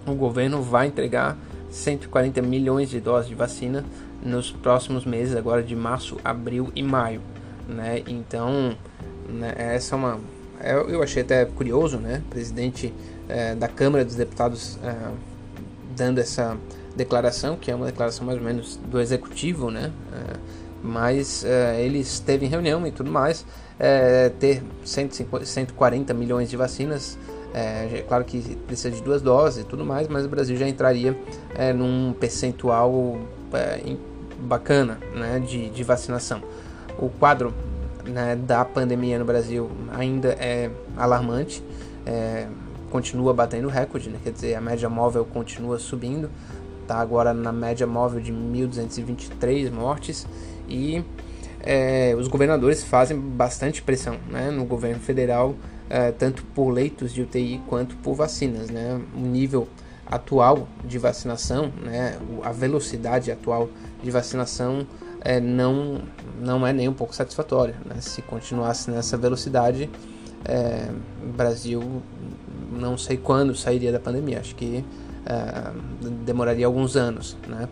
o 0.07 0.15
governo 0.15 0.63
vai 0.63 0.87
entregar 0.87 1.37
140 1.71 2.41
milhões 2.43 2.89
de 2.91 3.01
doses 3.01 3.29
de 3.29 3.35
vacina 3.35 3.85
nos 4.23 4.51
próximos 4.51 5.05
meses, 5.05 5.37
agora 5.37 5.63
de 5.63 5.75
março, 5.75 6.17
abril 6.25 6.71
e 6.75 6.83
maio. 6.83 7.21
Né? 7.69 8.03
Então, 8.07 8.77
né, 9.29 9.55
essa 9.57 9.95
é 9.95 9.99
uma. 9.99 10.21
É, 10.61 10.75
eu 10.75 11.03
achei 11.03 11.23
até 11.23 11.45
curioso, 11.45 11.99
né? 11.99 12.23
Presidente 12.31 12.95
é, 13.29 13.55
da 13.55 13.69
Câmara 13.69 14.05
dos 14.05 14.15
Deputados 14.15 14.79
é, 14.83 15.11
dando 15.95 16.19
essa 16.19 16.57
declaração, 16.97 17.57
que 17.57 17.71
é 17.71 17.75
uma 17.75 17.87
declaração 17.87 18.27
mais 18.27 18.39
ou 18.39 18.45
menos 18.45 18.77
do 18.77 19.01
executivo, 19.01 19.71
né? 19.71 19.93
É, 20.13 20.37
mas 20.83 21.45
é, 21.45 21.83
ele 21.83 21.99
esteve 21.99 22.47
em 22.47 22.49
reunião 22.49 22.87
e 22.87 22.91
tudo 22.91 23.11
mais. 23.11 23.45
É, 23.79 24.31
ter 24.31 24.63
150, 24.85 25.45
140 25.45 26.15
milhões 26.15 26.49
de 26.49 26.57
vacinas, 26.57 27.19
é, 27.53 28.05
claro 28.09 28.25
que 28.25 28.57
precisa 28.67 28.91
de 28.91 29.03
duas 29.03 29.21
doses 29.21 29.65
e 29.65 29.67
tudo 29.67 29.85
mais, 29.85 30.09
mas 30.09 30.25
o 30.25 30.29
Brasil 30.29 30.57
já 30.57 30.69
entraria 30.69 31.17
é, 31.55 31.73
num 31.73 32.13
percentual 32.13 33.19
é, 33.53 33.97
bacana 34.41 34.99
né, 35.15 35.39
de, 35.41 35.71
de 35.71 35.85
vacinação. 35.85 36.43
O 36.99 37.09
quadro 37.09 37.53
né, 38.07 38.37
da 38.37 38.65
pandemia 38.65 39.19
no 39.19 39.25
Brasil 39.25 39.71
ainda 39.91 40.29
é 40.39 40.71
alarmante, 40.97 41.63
é, 42.05 42.47
continua 42.91 43.35
batendo 43.35 43.69
recorde, 43.69 44.09
né, 44.09 44.19
quer 44.23 44.33
dizer, 44.33 44.55
a 44.55 44.61
média 44.61 44.89
móvel 44.89 45.25
continua 45.25 45.79
subindo, 45.79 46.31
está 46.87 46.99
agora 47.01 47.35
na 47.35 47.53
média 47.53 47.87
móvel 47.87 48.21
de 48.21 48.33
1.223 48.33 49.71
mortes 49.73 50.27
e 50.69 51.05
é, 51.61 52.15
os 52.17 52.29
governadores 52.29 52.85
fazem 52.85 53.19
bastante 53.19 53.83
pressão 53.83 54.17
né, 54.31 54.51
no 54.53 54.65
governo 54.65 55.01
federal, 55.01 55.57
é, 55.91 56.13
tanto 56.13 56.45
por 56.45 56.71
leitos 56.71 57.13
de 57.13 57.23
UTI 57.23 57.61
quanto 57.67 57.97
por 57.97 58.15
vacinas. 58.15 58.71
Né? 58.71 59.01
O 59.15 59.21
nível 59.21 59.67
atual 60.07 60.69
de 60.85 60.97
vacinação, 60.97 61.73
né, 61.83 62.17
a 62.45 62.53
velocidade 62.53 63.33
atual 63.33 63.69
de 64.01 64.11
vacinação 64.13 64.87
é, 65.21 65.41
não, 65.41 66.03
não 66.41 66.65
é 66.65 66.73
nem 66.73 66.89
um 66.89 66.95
pouco 66.95 67.15
satisfatória. 67.15 67.75
Né? 67.85 67.97
Se 68.01 68.23
continuasse 68.23 68.89
nessa 68.89 69.17
velocidade, 69.17 69.91
é, 70.45 70.89
o 71.21 71.33
Brasil 71.33 71.83
não 72.71 72.97
sei 72.97 73.17
quando 73.17 73.57
sairia 73.57 73.91
da 73.91 73.99
pandemia. 73.99 74.39
Acho 74.39 74.55
que 74.55 74.85
é, 75.27 75.73
demoraria 76.25 76.67
alguns 76.67 76.97
anos, 76.97 77.37
né? 77.47 77.69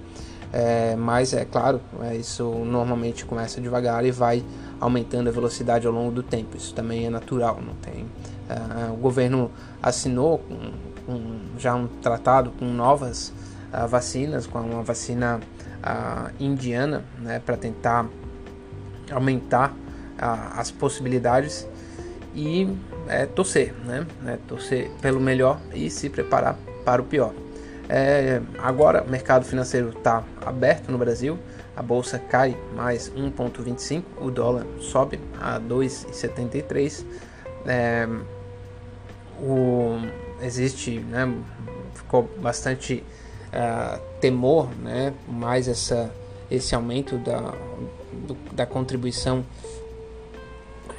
É, 0.52 0.94
mas 0.94 1.32
é 1.32 1.44
claro, 1.44 1.80
é, 2.02 2.14
isso 2.14 2.44
normalmente 2.44 3.24
começa 3.24 3.60
devagar 3.60 4.04
e 4.04 4.12
vai 4.12 4.44
aumentando 4.80 5.28
a 5.28 5.32
velocidade 5.32 5.84
ao 5.84 5.92
longo 5.92 6.12
do 6.12 6.22
tempo. 6.22 6.56
Isso 6.56 6.72
também 6.72 7.06
é 7.06 7.10
natural, 7.10 7.60
não 7.64 7.74
tem. 7.74 8.06
É, 8.48 8.92
o 8.92 8.96
governo 8.96 9.50
assinou 9.82 10.40
um, 10.48 11.12
um, 11.12 11.40
já 11.58 11.74
um 11.74 11.86
tratado 11.86 12.52
com 12.52 12.66
novas 12.66 13.32
uh, 13.72 13.88
vacinas, 13.88 14.46
com 14.46 14.60
uma 14.60 14.82
vacina 14.82 15.40
uh, 15.40 16.30
indiana, 16.38 17.02
né, 17.18 17.42
para 17.44 17.56
tentar 17.56 18.06
aumentar 19.10 19.74
as 20.56 20.70
possibilidades 20.70 21.66
e 22.34 22.68
torcer, 23.34 23.74
né, 23.84 24.06
é, 24.26 24.38
torcer 24.48 24.90
pelo 25.02 25.20
melhor 25.20 25.58
e 25.74 25.90
se 25.90 26.08
preparar 26.08 26.56
para 26.84 27.02
o 27.02 27.04
pior. 27.04 27.34
É, 27.88 28.40
agora 28.58 29.02
o 29.02 29.10
mercado 29.10 29.44
financeiro 29.44 29.90
está 29.90 30.24
aberto 30.40 30.90
no 30.90 30.96
Brasil, 30.96 31.38
a 31.76 31.82
bolsa 31.82 32.18
cai 32.18 32.56
mais 32.74 33.10
1,25, 33.10 34.02
o 34.20 34.30
dólar 34.30 34.66
sobe 34.80 35.20
a 35.40 35.60
2,73. 35.60 37.04
É, 37.66 38.08
existe, 40.40 41.00
né, 41.00 41.32
ficou 41.94 42.30
bastante 42.40 43.02
uh, 43.48 44.00
temor, 44.20 44.68
né, 44.76 45.12
mais 45.28 45.68
essa, 45.68 46.12
esse 46.50 46.74
aumento 46.74 47.18
da, 47.18 47.54
do, 48.26 48.34
da 48.52 48.64
contribuição 48.64 49.44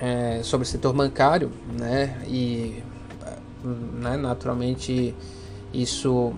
é, 0.01 0.41
sobre 0.43 0.67
o 0.67 0.69
setor 0.69 0.93
bancário, 0.93 1.51
né, 1.79 2.21
e 2.27 2.83
né, 3.63 4.17
naturalmente 4.17 5.15
isso 5.73 6.33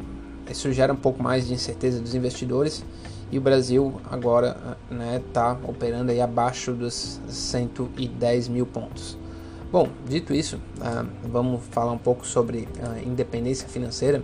isso 0.50 0.72
gera 0.72 0.94
um 0.94 0.98
pouco 0.98 1.22
mais 1.22 1.48
de 1.48 1.54
incerteza 1.54 2.00
dos 2.00 2.16
investidores 2.16 2.84
e 3.32 3.38
o 3.38 3.42
Brasil 3.42 4.00
agora 4.10 4.78
está 4.90 4.96
né, 4.96 5.22
tá 5.34 5.58
operando 5.64 6.12
aí 6.12 6.22
abaixo 6.22 6.72
dos 6.74 7.20
110 7.28 8.48
mil 8.48 8.66
pontos. 8.66 9.18
Bom, 9.70 9.90
dito 10.08 10.34
isso, 10.34 10.56
uh, 10.78 11.06
vamos 11.24 11.62
falar 11.72 11.92
um 11.92 11.98
pouco 11.98 12.26
sobre 12.26 12.70
a 12.82 13.00
independência 13.00 13.68
financeira. 13.68 14.24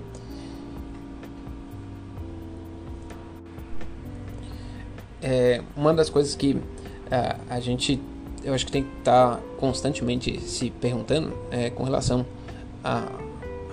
É 5.21 5.61
uma 5.75 5.93
das 5.93 6.09
coisas 6.09 6.33
que 6.33 6.53
uh, 6.53 6.61
a 7.49 7.59
gente, 7.59 8.01
eu 8.41 8.53
acho 8.53 8.65
que 8.65 8.71
tem 8.71 8.83
que 8.83 8.99
estar 8.99 9.35
tá 9.35 9.41
constantemente 9.57 10.39
se 10.39 10.69
perguntando 10.69 11.33
é 11.51 11.69
com 11.69 11.83
relação 11.83 12.25
a, 12.81 13.09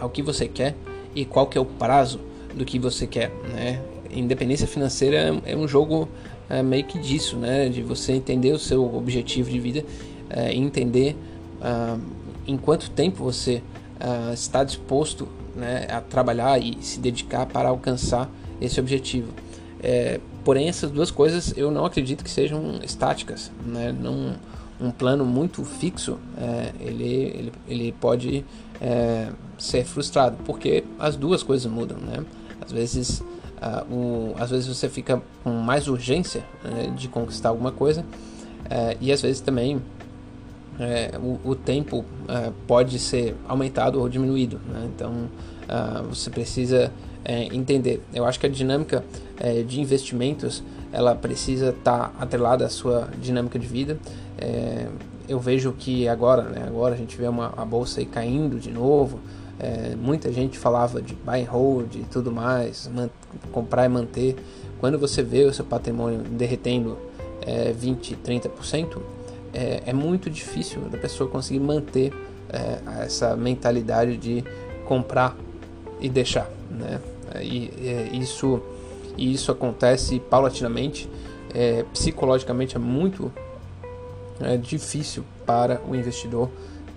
ao 0.00 0.10
que 0.10 0.22
você 0.22 0.48
quer 0.48 0.74
e 1.14 1.24
qual 1.24 1.46
que 1.46 1.56
é 1.56 1.60
o 1.60 1.64
prazo 1.64 2.20
do 2.54 2.64
que 2.64 2.78
você 2.78 3.06
quer, 3.06 3.30
né? 3.52 3.80
Independência 4.10 4.66
financeira 4.66 5.40
é 5.44 5.56
um 5.56 5.68
jogo 5.68 6.08
é, 6.48 6.62
meio 6.62 6.84
que 6.84 6.98
disso, 6.98 7.36
né? 7.36 7.68
De 7.68 7.82
você 7.82 8.12
entender 8.12 8.52
o 8.52 8.58
seu 8.58 8.94
objetivo 8.94 9.50
de 9.50 9.60
vida, 9.60 9.84
é, 10.28 10.52
entender 10.54 11.16
uh, 11.60 12.00
em 12.46 12.56
quanto 12.56 12.90
tempo 12.90 13.22
você 13.22 13.62
uh, 14.00 14.32
está 14.32 14.64
disposto 14.64 15.28
né, 15.54 15.86
a 15.90 16.00
trabalhar 16.00 16.58
e 16.58 16.78
se 16.82 16.98
dedicar 16.98 17.46
para 17.46 17.68
alcançar 17.68 18.28
esse 18.60 18.80
objetivo. 18.80 19.32
É, 19.82 20.20
porém, 20.44 20.68
essas 20.68 20.90
duas 20.90 21.10
coisas 21.10 21.56
eu 21.56 21.70
não 21.70 21.84
acredito 21.84 22.22
que 22.22 22.30
sejam 22.30 22.80
estáticas, 22.82 23.50
né? 23.64 23.94
Um 24.80 24.90
plano 24.90 25.26
muito 25.26 25.62
fixo, 25.62 26.18
é, 26.38 26.72
ele, 26.80 27.04
ele, 27.04 27.52
ele 27.68 27.92
pode 28.00 28.44
é, 28.80 29.28
ser 29.58 29.84
frustrado, 29.84 30.38
porque 30.44 30.84
as 30.98 31.16
duas 31.16 31.42
coisas 31.42 31.70
mudam, 31.70 31.98
né? 31.98 32.24
Às 32.70 32.72
vezes, 32.72 33.20
uh, 33.20 34.34
às 34.38 34.50
vezes 34.50 34.68
você 34.68 34.88
fica 34.88 35.20
com 35.42 35.50
mais 35.50 35.88
urgência 35.88 36.44
né, 36.64 36.92
de 36.96 37.08
conquistar 37.08 37.48
alguma 37.48 37.72
coisa 37.72 38.02
uh, 38.02 38.96
e 39.00 39.10
às 39.10 39.20
vezes 39.20 39.40
também 39.40 39.76
uh, 39.76 39.82
o, 41.20 41.50
o, 41.50 41.54
tempo 41.56 42.04
eh, 42.28 42.52
pode 42.66 42.98
ser 42.98 43.34
aumentado 43.48 44.00
ou 44.00 44.08
diminuído. 44.08 44.60
Né? 44.68 44.88
Então 44.94 45.28
você 46.08 46.30
precisa 46.30 46.90
entender. 47.52 48.02
Eu 48.12 48.24
acho 48.24 48.40
que 48.40 48.46
a 48.46 48.48
dinâmica 48.48 49.04
de 49.68 49.80
investimentos 49.80 50.64
ela 50.92 51.14
precisa 51.14 51.68
estar 51.68 52.08
tá 52.08 52.12
atrelada 52.18 52.66
à 52.66 52.68
sua 52.68 53.08
dinâmica 53.22 53.56
de 53.56 53.68
vida. 53.68 53.96
eu 55.28 55.38
vejo 55.38 55.72
que 55.78 56.08
agora, 56.08 56.42
né, 56.42 56.64
agora 56.66 56.94
a 56.94 56.98
gente 56.98 57.16
vê 57.16 57.28
uma, 57.28 57.52
a 57.56 57.64
bolsa 57.64 58.00
aí 58.00 58.06
caindo 58.06 58.58
de 58.58 58.72
novo. 58.72 59.20
É, 59.62 59.94
muita 59.94 60.32
gente 60.32 60.58
falava 60.58 61.02
de 61.02 61.14
buy 61.14 61.42
and 61.42 61.50
hold 61.50 61.94
e 61.94 62.04
tudo 62.10 62.32
mais, 62.32 62.90
comprar 63.52 63.84
e 63.84 63.88
manter. 63.88 64.36
Quando 64.78 64.98
você 64.98 65.22
vê 65.22 65.44
o 65.44 65.52
seu 65.52 65.66
patrimônio 65.66 66.20
derretendo 66.22 66.96
é, 67.42 67.70
20, 67.70 68.16
30%, 68.16 68.98
é, 69.52 69.82
é 69.86 69.92
muito 69.92 70.30
difícil 70.30 70.80
da 70.88 70.96
pessoa 70.96 71.28
conseguir 71.28 71.60
manter 71.60 72.12
é, 72.48 73.04
essa 73.04 73.36
mentalidade 73.36 74.16
de 74.16 74.42
comprar 74.86 75.36
e 76.00 76.08
deixar. 76.08 76.50
Né? 76.70 76.98
E, 77.42 77.70
é, 77.82 78.16
isso, 78.16 78.62
isso 79.18 79.52
acontece 79.52 80.18
paulatinamente. 80.20 81.08
É, 81.52 81.84
psicologicamente 81.92 82.76
é 82.76 82.78
muito 82.78 83.30
é, 84.40 84.56
difícil 84.56 85.24
para 85.44 85.80
o 85.86 85.94
investidor 85.94 86.48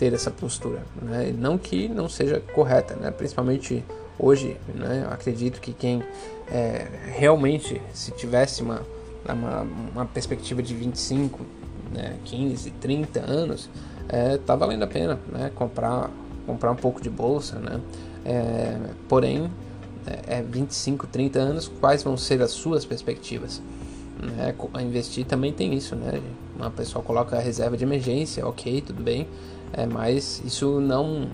ter 0.03 0.13
essa 0.13 0.29
postura. 0.29 0.83
Né? 1.01 1.33
Não 1.38 1.57
que 1.57 1.88
não 1.88 2.10
seja 2.10 2.41
correta, 2.53 2.95
né? 2.95 3.10
principalmente 3.10 3.83
hoje. 4.19 4.57
Né? 4.75 5.07
acredito 5.10 5.62
que 5.62 5.72
quem 5.72 6.03
é, 6.51 6.88
realmente, 7.05 7.81
se 7.93 8.12
tivesse 8.12 8.62
uma, 8.62 8.81
uma, 9.27 9.62
uma 9.93 10.05
perspectiva 10.05 10.62
de 10.62 10.74
25, 10.74 11.39
né, 11.93 12.17
15, 12.25 12.69
30 12.72 13.19
anos, 13.22 13.69
é, 14.10 14.38
tá 14.38 14.55
valendo 14.55 14.83
a 14.83 14.88
pena 14.88 15.17
né? 15.31 15.50
comprar, 15.55 16.12
comprar 16.45 16.72
um 16.72 16.75
pouco 16.75 17.01
de 17.01 17.10
bolsa. 17.10 17.57
Né? 17.60 17.79
É, 18.25 18.77
porém, 19.07 19.50
é 20.27 20.41
25, 20.41 21.07
30 21.07 21.39
anos, 21.39 21.72
quais 21.79 22.03
vão 22.03 22.17
ser 22.17 22.41
as 22.41 22.51
suas 22.51 22.83
perspectivas? 22.83 23.62
Né? 24.22 24.53
Investir 24.81 25.25
também 25.25 25.53
tem 25.53 25.74
isso, 25.74 25.95
né? 25.95 26.22
Uma 26.55 26.69
pessoa 26.69 27.03
coloca 27.03 27.36
a 27.36 27.39
reserva 27.39 27.75
de 27.75 27.83
emergência, 27.83 28.45
ok, 28.45 28.81
tudo 28.81 29.01
bem, 29.01 29.27
é, 29.74 29.86
mas 29.86 30.42
isso 30.46 30.80
não 30.80 31.27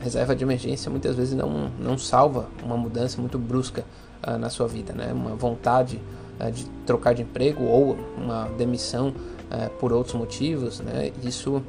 reserva 0.00 0.36
de 0.36 0.44
emergência 0.44 0.90
muitas 0.90 1.16
vezes 1.16 1.34
não, 1.34 1.70
não 1.80 1.96
salva 1.96 2.48
uma 2.62 2.76
mudança 2.76 3.20
muito 3.20 3.38
brusca 3.38 3.84
uh, 4.26 4.38
na 4.38 4.50
sua 4.50 4.68
vida, 4.68 4.92
né? 4.92 5.12
Uma 5.12 5.34
vontade 5.34 6.00
uh, 6.38 6.50
de 6.50 6.66
trocar 6.84 7.14
de 7.14 7.22
emprego 7.22 7.64
ou 7.64 7.96
uma 8.16 8.48
demissão 8.58 9.08
uh, 9.08 9.70
por 9.78 9.92
outros 9.92 10.14
motivos, 10.14 10.80
né, 10.80 11.12
isso 11.22 11.62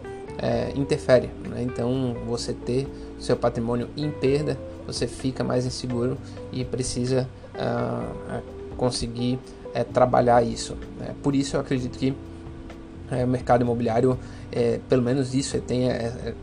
interfere. 0.76 1.32
Né? 1.50 1.64
Então, 1.64 2.16
você 2.28 2.54
ter 2.54 2.88
seu 3.18 3.36
patrimônio 3.36 3.90
em 3.98 4.12
perda, 4.12 4.56
você 4.86 5.08
fica 5.08 5.44
mais 5.44 5.66
inseguro 5.66 6.16
e 6.52 6.64
precisa 6.64 7.28
conseguir 8.78 9.40
trabalhar 9.92 10.44
isso. 10.44 10.78
Né? 11.00 11.16
Por 11.24 11.34
isso, 11.34 11.56
eu 11.56 11.62
acredito 11.62 11.98
que 11.98 12.16
é, 13.12 13.24
o 13.24 13.28
mercado 13.28 13.62
imobiliário, 13.62 14.18
é, 14.52 14.80
pelo 14.90 15.02
menos 15.02 15.34
isso 15.34 15.60
tem 15.62 15.90
é, 15.90 15.94
é 16.26 16.34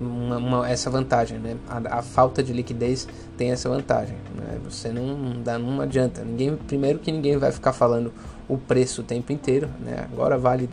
uma, 0.00 0.36
uma, 0.36 0.68
essa 0.68 0.90
vantagem, 0.90 1.38
né? 1.38 1.56
A, 1.68 1.98
a, 1.98 2.02
falta 2.02 2.42
de 2.42 2.52
liquidez 2.52 3.08
tem 3.36 3.50
essa 3.50 3.68
vantagem. 3.68 4.16
Né? 4.34 4.58
Você 4.64 4.90
não 4.90 5.42
dá, 5.42 5.58
não 5.58 5.80
adianta. 5.80 6.24
Ninguém, 6.24 6.56
primeiro 6.56 6.98
que 6.98 7.10
ninguém 7.10 7.36
vai 7.36 7.52
ficar 7.52 7.72
falando 7.72 8.12
o 8.48 8.56
preço 8.56 9.00
o 9.00 9.04
tempo 9.04 9.32
inteiro, 9.32 9.68
né? 9.80 10.06
Agora 10.12 10.38
vale 10.38 10.68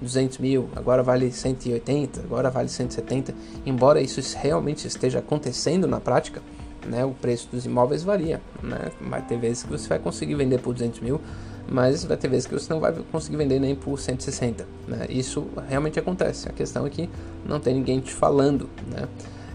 200 0.00 0.38
mil, 0.38 0.68
agora 0.74 1.02
vale 1.02 1.30
180, 1.30 2.20
agora 2.20 2.50
vale 2.50 2.68
170. 2.68 3.34
Embora 3.66 4.00
isso 4.00 4.20
realmente 4.38 4.86
esteja 4.86 5.18
acontecendo 5.18 5.86
na 5.86 6.00
prática, 6.00 6.42
né? 6.86 7.04
O 7.04 7.12
preço 7.12 7.48
dos 7.50 7.66
imóveis 7.66 8.02
varia, 8.02 8.40
né? 8.62 8.90
Vai 9.00 9.22
ter 9.22 9.38
vezes 9.38 9.62
que 9.62 9.70
você 9.70 9.88
vai 9.88 9.98
conseguir 9.98 10.34
vender 10.34 10.58
por 10.58 10.72
200 10.72 11.00
mil, 11.00 11.20
mas 11.68 12.04
vai 12.04 12.16
ter 12.16 12.28
vezes 12.28 12.46
que 12.46 12.54
você 12.54 12.72
não 12.72 12.80
vai 12.80 12.92
conseguir 13.10 13.36
vender 13.36 13.58
nem 13.60 13.74
por 13.74 13.98
160. 13.98 14.66
Né? 14.86 15.06
Isso 15.08 15.46
realmente 15.68 15.98
acontece. 15.98 16.48
A 16.48 16.52
questão 16.52 16.86
é 16.86 16.90
que 16.90 17.08
não 17.46 17.60
tem 17.60 17.74
ninguém 17.74 18.00
te 18.00 18.12
falando 18.12 18.68
né? 18.86 19.08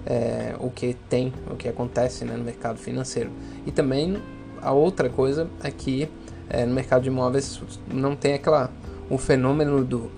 É, 0.06 0.56
o 0.60 0.70
que 0.70 0.96
tem, 1.10 1.34
o 1.50 1.56
que 1.56 1.68
acontece 1.68 2.26
né, 2.26 2.36
no 2.38 2.44
mercado 2.44 2.78
financeiro. 2.78 3.32
E 3.66 3.72
também 3.72 4.22
a 4.62 4.72
outra 4.72 5.10
coisa 5.10 5.50
é 5.64 5.72
que 5.72 6.08
é, 6.48 6.66
no 6.66 6.74
mercado 6.76 7.04
de 7.04 7.10
imóveis 7.10 7.60
não 7.92 8.16
tem 8.16 8.34
aquela 8.36 8.70
o 9.10 9.18
fenômeno 9.18 9.84
do 9.84 10.12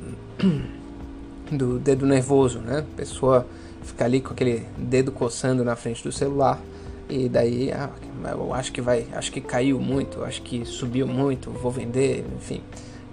do 1.51 1.79
dedo 1.79 2.05
nervoso, 2.05 2.59
né? 2.59 2.79
A 2.79 2.97
pessoa 2.97 3.47
fica 3.83 4.05
ali 4.05 4.19
com 4.19 4.33
aquele 4.33 4.65
dedo 4.77 5.11
coçando 5.11 5.63
na 5.63 5.75
frente 5.75 6.03
do 6.03 6.11
celular 6.11 6.59
e 7.09 7.29
daí, 7.29 7.71
ah, 7.71 7.89
eu 8.31 8.53
acho 8.53 8.71
que 8.71 8.81
vai, 8.81 9.07
acho 9.13 9.31
que 9.31 9.39
caiu 9.39 9.79
muito, 9.79 10.23
acho 10.23 10.41
que 10.41 10.65
subiu 10.65 11.07
muito, 11.07 11.51
vou 11.51 11.71
vender, 11.71 12.25
enfim, 12.35 12.61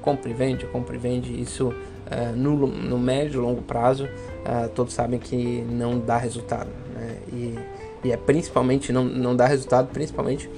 compra 0.02 0.30
e 0.30 0.34
vende, 0.34 0.66
compra 0.66 0.96
e 0.96 0.98
vende. 0.98 1.40
Isso 1.40 1.68
uh, 1.68 2.36
no, 2.36 2.66
no 2.66 2.98
médio 2.98 3.40
e 3.40 3.42
longo 3.42 3.62
prazo, 3.62 4.04
uh, 4.04 4.68
todos 4.74 4.94
sabem 4.94 5.18
que 5.18 5.62
não 5.70 5.98
dá 5.98 6.16
resultado, 6.16 6.70
né? 6.94 7.18
E, 7.32 7.58
e 8.04 8.12
é 8.12 8.16
principalmente 8.16 8.92
não, 8.92 9.04
não 9.04 9.34
dá 9.34 9.46
resultado, 9.46 9.88
principalmente 9.92 10.50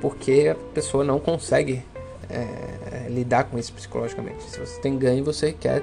porque 0.00 0.48
a 0.52 0.74
pessoa 0.74 1.02
não 1.02 1.18
consegue 1.18 1.82
é, 2.28 3.08
lidar 3.08 3.44
com 3.44 3.58
isso 3.58 3.72
psicologicamente. 3.72 4.42
Se 4.44 4.58
você 4.58 4.80
tem 4.80 4.98
ganho, 4.98 5.24
você 5.24 5.52
quer 5.52 5.82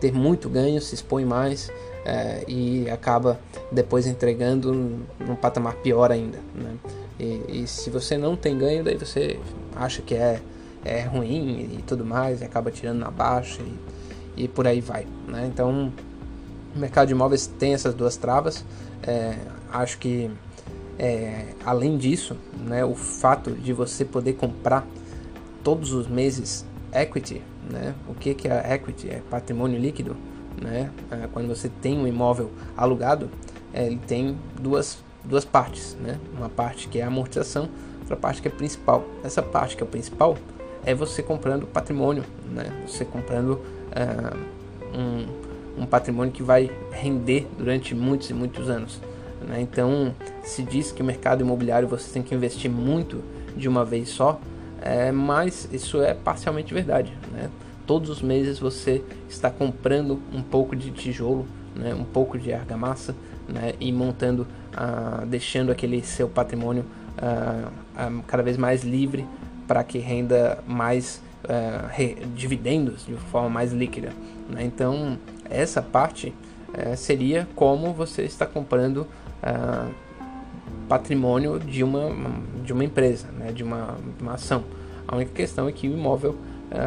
ter 0.00 0.12
muito 0.12 0.48
ganho, 0.48 0.80
se 0.80 0.94
expõe 0.94 1.24
mais 1.24 1.70
é, 2.04 2.44
e 2.48 2.88
acaba 2.90 3.38
depois 3.70 4.06
entregando 4.06 4.72
num 5.18 5.36
patamar 5.36 5.74
pior 5.76 6.10
ainda. 6.10 6.38
Né? 6.54 6.76
E, 7.18 7.62
e, 7.62 7.66
se 7.66 7.90
você 7.90 8.16
não 8.16 8.36
tem 8.36 8.56
ganho, 8.56 8.84
daí 8.84 8.96
você 8.96 9.38
acha 9.74 10.02
que 10.02 10.14
é, 10.14 10.40
é 10.84 11.02
ruim 11.02 11.76
e 11.78 11.82
tudo 11.82 12.04
mais, 12.04 12.40
e 12.40 12.44
acaba 12.44 12.70
tirando 12.70 12.98
na 12.98 13.10
baixa 13.10 13.60
e, 13.62 14.44
e 14.44 14.48
por 14.48 14.66
aí 14.66 14.80
vai. 14.80 15.06
Né? 15.26 15.48
Então, 15.52 15.92
o 16.74 16.78
mercado 16.78 17.08
de 17.08 17.14
imóveis 17.14 17.46
tem 17.46 17.74
essas 17.74 17.94
duas 17.94 18.16
travas. 18.16 18.64
É, 19.02 19.36
acho 19.72 19.98
que, 19.98 20.30
é, 20.98 21.46
além 21.64 21.96
disso, 21.96 22.36
né, 22.66 22.84
o 22.84 22.94
fato 22.94 23.50
de 23.52 23.72
você 23.72 24.04
poder 24.04 24.34
comprar 24.34 24.86
todos 25.62 25.92
os 25.92 26.06
meses 26.06 26.64
equity, 26.92 27.42
né? 27.70 27.94
o 28.08 28.14
que, 28.14 28.34
que 28.34 28.48
é 28.48 28.74
equity? 28.74 29.10
É 29.10 29.20
patrimônio 29.28 29.78
líquido 29.78 30.16
né? 30.60 30.90
Ah, 31.10 31.28
quando 31.32 31.48
você 31.48 31.68
tem 31.68 31.98
um 31.98 32.06
imóvel 32.06 32.50
alugado, 32.76 33.30
é, 33.72 33.86
ele 33.86 34.00
tem 34.06 34.36
duas, 34.60 34.98
duas 35.24 35.44
partes, 35.44 35.96
né? 36.00 36.18
Uma 36.36 36.48
parte 36.48 36.88
que 36.88 36.98
é 36.98 37.02
a 37.02 37.06
amortização, 37.06 37.68
outra 38.00 38.16
parte 38.16 38.42
que 38.42 38.48
é 38.48 38.50
principal. 38.50 39.04
Essa 39.22 39.42
parte 39.42 39.76
que 39.76 39.82
é 39.82 39.86
o 39.86 39.88
principal 39.88 40.36
é 40.84 40.94
você 40.94 41.22
comprando 41.22 41.66
patrimônio, 41.66 42.24
né? 42.50 42.64
Você 42.86 43.04
comprando 43.04 43.52
uh, 43.52 44.36
um, 44.98 45.82
um 45.82 45.86
patrimônio 45.86 46.32
que 46.32 46.42
vai 46.42 46.70
render 46.90 47.46
durante 47.56 47.94
muitos 47.94 48.30
e 48.30 48.34
muitos 48.34 48.68
anos. 48.68 49.00
Né? 49.46 49.60
Então, 49.60 50.14
se 50.42 50.62
diz 50.62 50.90
que 50.90 51.02
o 51.02 51.04
mercado 51.04 51.42
imobiliário 51.42 51.86
você 51.86 52.10
tem 52.10 52.22
que 52.22 52.34
investir 52.34 52.70
muito 52.70 53.22
de 53.56 53.68
uma 53.68 53.84
vez 53.84 54.08
só, 54.08 54.40
é, 54.80 55.12
mas 55.12 55.68
isso 55.72 56.02
é 56.02 56.14
parcialmente 56.14 56.72
verdade, 56.72 57.12
né? 57.32 57.50
Todos 57.88 58.10
os 58.10 58.20
meses 58.20 58.58
você 58.58 59.02
está 59.30 59.50
comprando 59.50 60.20
um 60.30 60.42
pouco 60.42 60.76
de 60.76 60.90
tijolo, 60.90 61.46
né, 61.74 61.94
um 61.94 62.04
pouco 62.04 62.38
de 62.38 62.52
argamassa 62.52 63.16
né, 63.48 63.72
e 63.80 63.90
montando, 63.90 64.46
uh, 64.74 65.24
deixando 65.24 65.72
aquele 65.72 66.02
seu 66.02 66.28
patrimônio 66.28 66.84
uh, 67.16 67.68
uh, 67.68 68.22
cada 68.26 68.42
vez 68.42 68.58
mais 68.58 68.84
livre 68.84 69.26
para 69.66 69.82
que 69.82 69.98
renda 69.98 70.62
mais 70.66 71.26
dividendos 72.34 73.06
de 73.06 73.14
forma 73.14 73.48
mais 73.48 73.72
líquida. 73.72 74.10
Né? 74.50 74.64
Então, 74.64 75.16
essa 75.48 75.80
parte 75.80 76.34
eh, 76.74 76.96
seria 76.96 77.48
como 77.54 77.94
você 77.94 78.22
está 78.22 78.44
comprando 78.44 79.06
patrimônio 80.88 81.58
de 81.60 81.84
uma, 81.84 82.10
de 82.62 82.72
uma 82.72 82.84
empresa, 82.84 83.28
né, 83.28 83.52
de 83.52 83.62
uma, 83.62 83.96
uma 84.20 84.34
ação. 84.34 84.64
A 85.06 85.14
única 85.14 85.32
questão 85.32 85.68
é 85.68 85.72
que 85.72 85.88
o 85.88 85.92
imóvel 85.92 86.36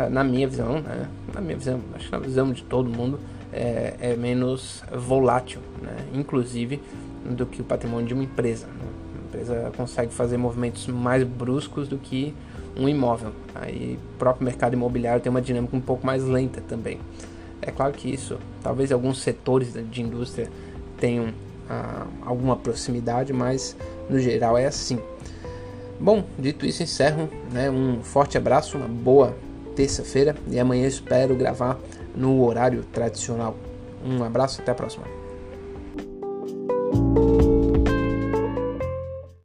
na 0.10 0.24
minha 0.24 0.48
visão, 0.48 0.82
né, 0.82 1.08
na 1.34 1.42
minha 1.42 1.58
visão, 1.58 1.80
acho 1.96 2.06
que 2.06 2.12
na 2.12 2.20
visão 2.20 2.52
de 2.52 2.64
todo 2.64 2.90
mundo, 2.90 3.20
é, 3.52 3.96
é 4.00 4.16
menos 4.16 4.84
volátil, 4.92 5.60
né, 5.82 6.06
inclusive 6.14 6.82
do 7.26 7.46
que 7.46 7.62
o 7.62 7.64
patrimônio 7.64 8.08
de 8.08 8.14
uma 8.14 8.24
empresa. 8.24 8.68
Né. 8.68 8.86
A 9.16 9.28
empresa 9.28 9.72
consegue 9.76 10.14
fazer 10.14 10.38
movimentos 10.38 10.88
mais 10.88 11.24
bruscos 11.24 11.88
do 11.88 11.98
que 11.98 12.34
um 12.78 12.88
imóvel. 12.88 13.32
Aí 13.56 13.98
o 14.16 14.18
próprio 14.18 14.46
mercado 14.46 14.74
imobiliário 14.74 15.22
tem 15.22 15.30
uma 15.30 15.42
dinâmica 15.42 15.76
um 15.76 15.82
pouco 15.82 16.06
mais 16.06 16.24
lenta 16.24 16.62
também. 16.62 17.00
É 17.62 17.72
claro 17.72 17.94
que 17.94 18.12
isso, 18.12 18.38
talvez 18.64 18.92
alguns 18.92 19.22
setores 19.22 19.74
de 19.74 20.02
indústria 20.02 20.50
tenham 20.98 21.30
ah, 21.70 22.06
alguma 22.26 22.56
proximidade, 22.56 23.32
mas 23.32 23.76
no 24.10 24.20
geral 24.20 24.58
é 24.58 24.66
assim. 24.66 25.00
Bom, 26.00 26.24
dito 26.40 26.66
isso, 26.66 26.82
encerro. 26.82 27.30
Né, 27.52 27.70
um 27.70 28.02
forte 28.02 28.38
abraço, 28.38 28.78
uma 28.78 28.88
boa 28.88 29.36
terça-feira 29.76 30.36
e 30.48 30.60
amanhã 30.60 30.88
espero 30.88 31.36
gravar 31.36 31.80
no 32.16 32.44
horário 32.44 32.84
tradicional. 32.92 33.56
Um 34.04 34.24
abraço, 34.24 34.62
até 34.62 34.72
a 34.72 34.76
próxima. 34.76 35.21